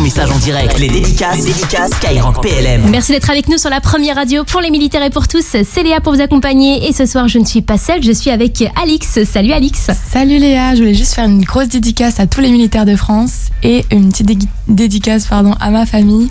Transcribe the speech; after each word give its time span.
ton 0.00 0.04
message 0.04 0.30
en 0.30 0.38
direct. 0.38 0.78
Les 0.78 0.88
dédicaces, 0.88 1.36
les 1.44 1.52
dédicaces 1.52 1.90
Skyrock 1.92 2.40
PLM. 2.42 2.88
Merci 2.90 3.12
d'être 3.12 3.28
avec 3.28 3.48
nous 3.48 3.58
sur 3.58 3.68
la 3.68 3.80
première 3.82 4.16
radio 4.16 4.44
pour 4.44 4.62
les 4.62 4.70
militaires 4.70 5.02
et 5.02 5.10
pour 5.10 5.28
tous. 5.28 5.44
C'est 5.44 5.82
Léa 5.82 6.00
pour 6.00 6.14
vous 6.14 6.22
accompagner 6.22 6.88
et 6.88 6.92
ce 6.94 7.04
soir 7.04 7.28
je 7.28 7.38
ne 7.38 7.44
suis 7.44 7.60
pas 7.60 7.76
seule, 7.76 8.02
je 8.02 8.12
suis 8.12 8.30
avec 8.30 8.64
Alix. 8.82 9.22
Salut 9.24 9.52
Alix. 9.52 9.90
Salut 10.10 10.38
Léa, 10.38 10.74
je 10.74 10.80
voulais 10.80 10.94
juste 10.94 11.12
faire 11.14 11.26
une 11.26 11.42
grosse 11.42 11.68
dédicace 11.68 12.18
à 12.18 12.26
tous 12.26 12.40
les 12.40 12.50
militaires 12.50 12.86
de 12.86 12.96
France 12.96 13.48
et 13.62 13.84
une 13.90 14.08
petite 14.10 14.26
dé- 14.26 14.38
dédicace 14.68 15.26
pardon 15.26 15.54
à 15.60 15.70
ma 15.70 15.84
famille 15.84 16.28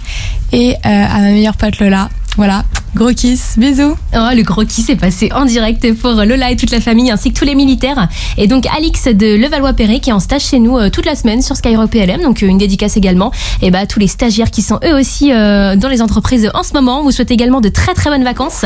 et 0.51 0.73
euh, 0.73 0.75
à 0.83 1.19
ma 1.19 1.31
meilleure 1.31 1.55
pote 1.55 1.79
Lola. 1.79 2.09
Voilà, 2.37 2.63
gros 2.95 3.13
kiss, 3.13 3.55
bisous. 3.57 3.95
Oh, 4.15 4.29
le 4.33 4.41
gros 4.41 4.65
qui 4.65 4.81
s'est 4.81 4.95
passé 4.95 5.29
en 5.33 5.45
direct 5.45 5.93
pour 5.93 6.11
Lola 6.11 6.51
et 6.51 6.55
toute 6.55 6.71
la 6.71 6.81
famille 6.81 7.11
ainsi 7.11 7.31
que 7.31 7.39
tous 7.39 7.45
les 7.45 7.55
militaires. 7.55 8.07
Et 8.37 8.47
donc 8.47 8.65
Alix 8.65 9.05
de 9.05 9.35
Levallois-Perret 9.35 9.99
qui 9.99 10.09
est 10.09 10.13
en 10.13 10.19
stage 10.19 10.45
chez 10.45 10.59
nous 10.59 10.77
euh, 10.77 10.89
toute 10.89 11.05
la 11.05 11.15
semaine 11.15 11.41
sur 11.41 11.55
Skyrock 11.55 11.91
PLM. 11.91 12.21
Donc 12.21 12.41
euh, 12.41 12.47
une 12.47 12.57
dédicace 12.57 12.97
également 12.97 13.31
et 13.61 13.71
bah, 13.71 13.85
tous 13.85 13.99
les 13.99 14.07
stagiaires 14.07 14.51
qui 14.51 14.61
sont 14.61 14.79
eux 14.83 14.95
aussi 14.95 15.31
euh, 15.31 15.75
dans 15.75 15.89
les 15.89 16.01
entreprises 16.01 16.49
en 16.53 16.63
ce 16.63 16.73
moment. 16.73 16.99
On 16.99 17.03
vous 17.03 17.11
souhaite 17.11 17.31
également 17.31 17.61
de 17.61 17.69
très 17.69 17.93
très 17.93 18.09
bonnes 18.09 18.23
vacances. 18.23 18.65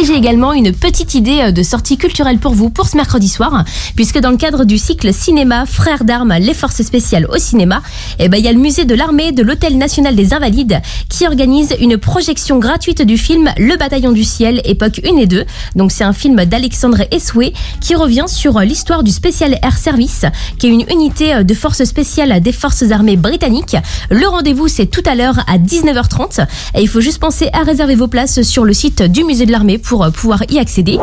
Et 0.00 0.04
j'ai 0.04 0.14
également 0.14 0.52
une 0.52 0.72
petite 0.72 1.14
idée 1.14 1.52
de 1.52 1.62
sortie 1.62 1.96
culturelle 1.96 2.38
pour 2.38 2.54
vous 2.54 2.70
pour 2.70 2.86
ce 2.86 2.96
mercredi 2.96 3.28
soir. 3.28 3.64
Puisque 3.96 4.18
dans 4.18 4.30
le 4.30 4.36
cadre 4.36 4.64
du 4.64 4.78
cycle 4.78 5.12
cinéma 5.12 5.66
Frères 5.66 6.04
d'armes, 6.04 6.34
les 6.40 6.54
forces 6.54 6.82
spéciales 6.82 7.26
au 7.26 7.38
cinéma, 7.38 7.82
et 8.18 8.28
ben 8.28 8.38
il 8.38 8.44
y 8.44 8.48
a 8.48 8.52
le 8.52 8.58
musée 8.58 8.84
de 8.84 8.94
l'armée 8.94 9.32
de 9.32 9.42
l'Hôtel 9.42 9.76
national 9.78 10.14
des 10.14 10.32
Invalides 10.32 10.80
qui 11.08 11.26
organise 11.26 11.74
une 11.80 11.98
projection 11.98 12.58
gratuite 12.58 13.02
du 13.02 13.18
film 13.18 13.49
Le 13.58 13.76
bataillon 13.76 14.12
du 14.12 14.24
ciel, 14.24 14.60
époque 14.64 15.00
1 15.04 15.16
et 15.16 15.26
2. 15.26 15.44
Donc 15.76 15.92
c'est 15.92 16.04
un 16.04 16.12
film 16.12 16.44
d'Alexandre 16.44 17.02
Essoué 17.10 17.52
qui 17.80 17.94
revient 17.94 18.26
sur 18.26 18.58
l'histoire 18.60 19.02
du 19.02 19.10
Special 19.10 19.58
Air 19.62 19.76
Service, 19.78 20.24
qui 20.58 20.66
est 20.66 20.70
une 20.70 20.84
unité 20.90 21.44
de 21.44 21.54
force 21.54 21.84
spéciale 21.84 22.40
des 22.40 22.52
forces 22.52 22.90
armées 22.90 23.16
britanniques. 23.16 23.76
Le 24.10 24.26
rendez-vous 24.26 24.68
c'est 24.68 24.86
tout 24.86 25.02
à 25.06 25.14
l'heure 25.14 25.38
à 25.46 25.58
19h30 25.58 26.46
et 26.74 26.82
il 26.82 26.88
faut 26.88 27.00
juste 27.00 27.18
penser 27.18 27.48
à 27.52 27.62
réserver 27.62 27.94
vos 27.94 28.08
places 28.08 28.42
sur 28.42 28.64
le 28.64 28.72
site 28.72 29.02
du 29.02 29.24
musée 29.24 29.46
de 29.46 29.52
l'armée 29.52 29.78
pour 29.78 30.04
euh, 30.04 30.10
pouvoir 30.10 30.42
y 30.50 30.58
accéder. 30.58 30.98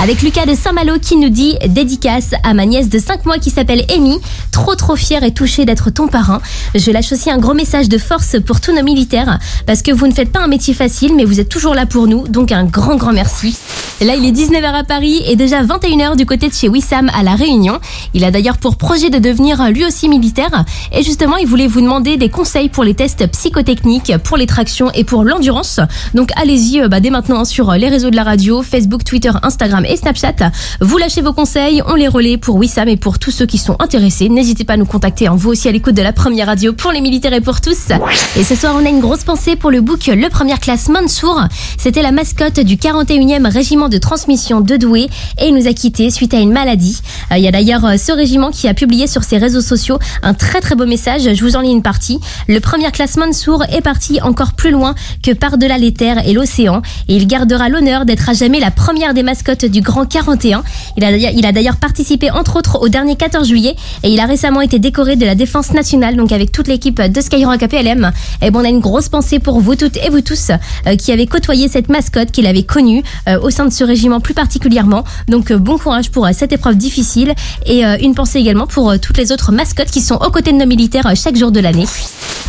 Avec 0.00 0.22
Lucas 0.22 0.46
de 0.46 0.54
Saint-Malo 0.54 0.98
qui 1.00 1.16
nous 1.16 1.28
dit 1.28 1.56
dédicace 1.68 2.30
à 2.42 2.54
ma 2.54 2.66
nièce 2.66 2.88
de 2.88 2.98
5 2.98 3.26
mois 3.26 3.38
qui 3.38 3.50
s'appelle 3.50 3.84
Amy, 3.94 4.18
trop 4.50 4.74
trop 4.74 4.96
fière 4.96 5.22
et 5.22 5.32
touchée 5.32 5.64
d'être 5.64 5.90
ton 5.90 6.08
parrain. 6.08 6.40
Je 6.74 6.90
lâche 6.90 7.12
aussi 7.12 7.30
un 7.30 7.38
gros 7.38 7.54
message 7.54 7.88
de 7.88 7.98
force 7.98 8.36
pour 8.44 8.60
tous 8.60 8.74
nos 8.74 8.82
militaires 8.82 9.38
parce 9.66 9.82
que 9.82 9.92
vous 9.92 10.06
ne 10.06 10.12
faites 10.12 10.32
pas 10.32 10.40
un 10.40 10.48
métier 10.48 10.74
facile 10.74 11.14
mais 11.14 11.24
vous 11.24 11.40
êtes 11.40 11.48
toujours 11.48 11.74
là 11.74 11.86
pour 11.86 11.91
nous 12.00 12.26
donc 12.26 12.52
un 12.52 12.64
grand 12.64 12.96
grand 12.96 13.12
merci. 13.12 13.58
Là 14.04 14.16
il 14.16 14.24
est 14.24 14.32
19h 14.32 14.74
à 14.74 14.82
Paris 14.82 15.22
et 15.28 15.36
déjà 15.36 15.62
21h 15.62 16.16
du 16.16 16.26
côté 16.26 16.48
de 16.48 16.52
chez 16.52 16.68
Wissam 16.68 17.08
à 17.14 17.22
La 17.22 17.36
Réunion. 17.36 17.78
Il 18.14 18.24
a 18.24 18.32
d'ailleurs 18.32 18.58
pour 18.58 18.74
projet 18.74 19.10
de 19.10 19.18
devenir 19.18 19.70
lui 19.70 19.84
aussi 19.84 20.08
militaire 20.08 20.64
et 20.90 21.04
justement 21.04 21.36
il 21.36 21.46
voulait 21.46 21.68
vous 21.68 21.80
demander 21.80 22.16
des 22.16 22.28
conseils 22.28 22.68
pour 22.68 22.82
les 22.82 22.94
tests 22.94 23.30
psychotechniques, 23.30 24.12
pour 24.24 24.36
les 24.36 24.46
tractions 24.46 24.90
et 24.92 25.04
pour 25.04 25.22
l'endurance. 25.22 25.78
Donc 26.14 26.30
allez-y 26.34 26.80
euh, 26.80 26.88
bah, 26.88 26.98
dès 26.98 27.10
maintenant 27.10 27.44
sur 27.44 27.70
les 27.74 27.88
réseaux 27.88 28.10
de 28.10 28.16
la 28.16 28.24
radio, 28.24 28.62
Facebook, 28.62 29.04
Twitter, 29.04 29.30
Instagram 29.44 29.84
et 29.86 29.96
Snapchat. 29.96 30.50
Vous 30.80 30.98
lâchez 30.98 31.20
vos 31.20 31.32
conseils, 31.32 31.80
on 31.86 31.94
les 31.94 32.08
relaie 32.08 32.38
pour 32.38 32.56
Wissam 32.56 32.88
et 32.88 32.96
pour 32.96 33.20
tous 33.20 33.30
ceux 33.30 33.46
qui 33.46 33.58
sont 33.58 33.76
intéressés. 33.78 34.28
N'hésitez 34.28 34.64
pas 34.64 34.72
à 34.72 34.78
nous 34.78 34.84
contacter, 34.84 35.28
hein, 35.28 35.36
vous 35.36 35.50
aussi 35.50 35.68
à 35.68 35.72
l'écoute 35.72 35.94
de 35.94 36.02
la 36.02 36.12
première 36.12 36.48
radio 36.48 36.72
pour 36.72 36.90
les 36.90 37.00
militaires 37.00 37.34
et 37.34 37.40
pour 37.40 37.60
tous. 37.60 37.92
Et 38.36 38.42
ce 38.42 38.56
soir 38.56 38.74
on 38.76 38.84
a 38.84 38.88
une 38.88 39.00
grosse 39.00 39.22
pensée 39.22 39.54
pour 39.54 39.70
le 39.70 39.80
book 39.80 40.06
Le 40.08 40.28
Première 40.28 40.58
Classe 40.58 40.88
Mansour. 40.88 41.40
C'était 41.78 42.02
la 42.02 42.10
mascotte 42.10 42.58
du 42.58 42.74
41e 42.74 43.46
régiment 43.48 43.91
de 43.92 43.98
transmission 43.98 44.60
de 44.60 44.76
Douai 44.76 45.08
et 45.38 45.46
il 45.48 45.54
nous 45.54 45.68
a 45.68 45.72
quittés 45.72 46.10
suite 46.10 46.34
à 46.34 46.38
une 46.38 46.50
maladie. 46.52 46.98
Euh, 47.30 47.36
Il 47.38 47.44
y 47.44 47.48
a 47.48 47.50
d'ailleurs 47.52 47.84
euh, 47.84 47.96
ce 47.96 48.10
régiment 48.12 48.50
qui 48.50 48.66
a 48.68 48.74
publié 48.74 49.06
sur 49.06 49.22
ses 49.22 49.38
réseaux 49.38 49.60
sociaux 49.60 49.98
un 50.22 50.34
très 50.34 50.60
très 50.60 50.74
beau 50.74 50.86
message. 50.86 51.22
Je 51.34 51.44
vous 51.44 51.56
en 51.56 51.60
lis 51.60 51.70
une 51.70 51.82
partie. 51.82 52.18
Le 52.48 52.58
Première 52.60 52.90
Classe 52.92 53.16
Mansour 53.16 53.62
est 53.70 53.82
parti 53.82 54.20
encore 54.22 54.52
plus 54.54 54.70
loin 54.70 54.94
que 55.22 55.32
par-delà 55.32 55.78
les 55.78 55.92
terres 55.92 56.26
et 56.26 56.32
l'océan 56.32 56.82
et 57.08 57.16
il 57.16 57.26
gardera 57.26 57.68
l'honneur 57.68 58.04
d'être 58.04 58.28
à 58.28 58.32
jamais 58.32 58.58
la 58.60 58.70
première 58.70 59.14
des 59.14 59.22
mascottes 59.22 59.64
du 59.66 59.80
Grand 59.82 60.06
41. 60.06 60.62
Il 60.96 61.04
a 61.46 61.52
d'ailleurs- 61.52 61.76
participé 61.76 62.30
entre 62.30 62.56
autres 62.56 62.78
au 62.80 62.88
dernier 62.88 63.16
14 63.16 63.46
juillet 63.48 63.74
et 64.02 64.08
il 64.10 64.20
a 64.20 64.26
récemment 64.26 64.60
été 64.60 64.78
décoré 64.78 65.16
de 65.16 65.26
la 65.26 65.34
Défense 65.34 65.72
nationale 65.72 66.16
donc 66.16 66.32
avec 66.32 66.52
toute 66.52 66.68
l'équipe 66.68 67.00
de 67.00 67.20
Skyrock 67.20 67.62
APLM. 67.62 68.10
Et 68.40 68.50
bon, 68.50 68.60
on 68.60 68.64
a 68.64 68.68
une 68.68 68.80
grosse 68.80 69.08
pensée 69.08 69.38
pour 69.38 69.60
vous 69.60 69.74
toutes 69.74 69.96
et 69.96 70.08
vous 70.10 70.20
tous 70.20 70.50
euh, 70.86 70.96
qui 70.96 71.12
avez 71.12 71.26
côtoyé 71.26 71.68
cette 71.68 71.88
mascotte, 71.88 72.30
qu'il 72.30 72.46
avait 72.46 72.62
connue 72.62 73.02
au 73.42 73.50
sein 73.50 73.64
de 73.66 73.71
ce 73.72 73.84
régiment 73.84 74.20
plus 74.20 74.34
particulièrement. 74.34 75.04
Donc 75.28 75.50
euh, 75.50 75.58
bon 75.58 75.78
courage 75.78 76.10
pour 76.10 76.26
euh, 76.26 76.30
cette 76.32 76.52
épreuve 76.52 76.76
difficile 76.76 77.34
et 77.66 77.84
euh, 77.84 77.96
une 78.00 78.14
pensée 78.14 78.38
également 78.38 78.66
pour 78.66 78.98
toutes 79.00 79.18
les 79.18 79.32
autres 79.32 79.52
mascottes 79.52 79.90
qui 79.90 80.00
sont 80.00 80.16
aux 80.16 80.30
côtés 80.30 80.52
de 80.52 80.58
nos 80.58 80.66
militaires 80.66 81.10
chaque 81.16 81.36
jour 81.36 81.50
de 81.50 81.60
l'année. 81.60 81.86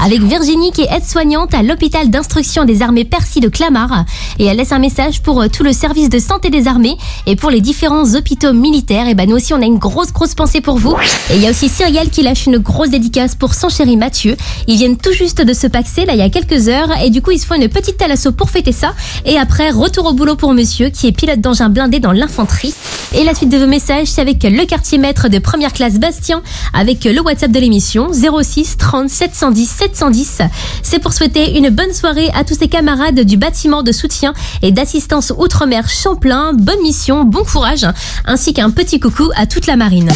Avec 0.06 0.22
Virginie 0.22 0.74
qui 0.74 0.82
est 0.82 0.92
aide-soignante 0.92 1.54
à 1.54 1.64
l'hôpital 1.64 2.10
d'instruction 2.10 2.66
des 2.66 2.82
armées 2.82 3.06
Percy 3.06 3.40
de 3.40 3.48
Clamart 3.48 4.04
et 4.38 4.44
elle 4.44 4.58
laisse 4.58 4.74
un 4.74 4.80
message 4.80 5.22
pour 5.22 5.42
euh, 5.42 5.48
tout 5.48 5.64
le 5.64 5.72
service 5.72 6.10
de 6.10 6.20
santé 6.20 6.50
des 6.50 6.68
armées 6.68 6.98
et 7.26 7.38
pour 7.38 7.50
les 7.50 7.62
différents 7.62 8.14
hôpitaux 8.14 8.52
militaires. 8.52 9.08
Et 9.08 9.14
ben 9.14 9.30
nous 9.30 9.38
aussi 9.38 9.54
on 9.54 9.62
a 9.62 9.66
une 9.66 9.78
grosse 9.78 10.12
grosse 10.12 10.36
pensée 10.36 10.60
pour 10.60 10.78
vous. 10.78 10.94
Et 11.32 11.36
il 11.36 11.42
y 11.42 11.48
a 11.48 11.52
aussi 11.52 11.70
Cyrielle 11.70 12.10
qui 12.10 12.22
lâche 12.22 12.48
une 12.48 12.58
grosse 12.58 12.90
dédicace 12.90 13.36
pour 13.36 13.54
son 13.54 13.70
chéri 13.70 13.96
Mathieu. 13.96 14.36
Ils 14.68 14.76
viennent 14.76 14.98
tout 14.98 15.14
juste 15.14 15.42
de 15.42 15.54
se 15.54 15.68
paxer 15.68 16.04
là 16.04 16.14
il 16.16 16.20
y 16.20 16.24
a 16.24 16.30
quelques 16.30 16.68
heures 16.68 16.90
et 17.02 17.10
du 17.10 17.22
coup 17.22 17.32
ils 17.32 17.40
se 17.40 17.46
font 17.46 17.56
une 17.56 17.70
petite 17.70 17.96
thalasso 17.96 18.34
pour 18.34 18.50
fêter 18.50 18.74
ça. 18.74 18.96
Et 19.26 19.38
après 19.38 19.70
retour 19.70 20.08
au 20.08 20.14
boulot 20.14 20.36
pour 20.36 20.54
monsieur 20.54 20.90
qui 20.90 21.08
est 21.08 21.14
pilote 21.14 21.40
d'engin 21.40 21.70
blindé 21.70 22.02
dans 22.02 22.12
l'infanterie. 22.12 22.74
Et 23.16 23.24
la 23.24 23.34
suite 23.34 23.50
de 23.50 23.58
vos 23.58 23.68
messages 23.68 24.08
c'est 24.08 24.22
avec 24.22 24.44
le 24.44 24.66
quartier 24.66 24.98
maître 24.98 25.30
de 25.30 25.40
première 25.40 25.72
classe 25.72 25.98
Bastien 25.98 26.42
avec 26.74 27.06
le 27.06 27.22
WhatsApp 27.22 27.52
de 27.52 27.60
l'émission 27.60 28.10
06 28.12 28.76
30 28.78 29.10
710 29.10 29.70
710. 29.94 30.42
C'est 30.82 31.00
pour 31.00 31.14
souhaiter 31.14 31.58
une 31.58 31.70
bonne 31.70 31.94
soirée 31.94 32.30
à 32.34 32.44
tous 32.44 32.58
ces 32.58 32.68
camarades 32.68 33.20
du 33.22 33.38
bâtiment 33.38 33.84
de 33.84 33.92
soutien 33.92 34.34
et 34.62 34.72
d'assistance 34.72 35.32
outre-mer 35.38 35.88
Champlain. 35.90 36.54
Bonne 36.54 36.82
mission, 36.82 37.24
bon 37.24 37.44
courage, 37.44 37.86
ainsi 38.26 38.54
qu'un 38.54 38.72
petit 38.72 39.00
coucou 39.00 39.30
à 39.36 39.46
toute 39.46 39.68
la 39.68 39.76
marine. 39.76 40.12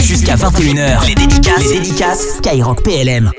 Jusqu'à 0.00 0.36
21h, 0.36 1.06
les 1.06 1.14
dédicaces, 1.14 1.72
les 1.72 1.80
dédicaces 1.80 2.36
Skyrock 2.38 2.82
PLM. 2.82 3.30